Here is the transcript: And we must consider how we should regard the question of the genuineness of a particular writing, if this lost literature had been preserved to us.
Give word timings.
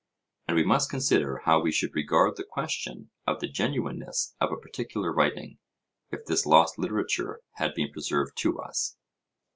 And 0.47 0.57
we 0.57 0.63
must 0.63 0.89
consider 0.89 1.43
how 1.45 1.61
we 1.61 1.71
should 1.71 1.93
regard 1.93 2.35
the 2.35 2.43
question 2.43 3.11
of 3.27 3.39
the 3.39 3.47
genuineness 3.47 4.35
of 4.41 4.51
a 4.51 4.57
particular 4.57 5.13
writing, 5.13 5.59
if 6.09 6.25
this 6.25 6.43
lost 6.47 6.79
literature 6.79 7.41
had 7.57 7.75
been 7.75 7.91
preserved 7.91 8.35
to 8.37 8.57
us. 8.57 8.97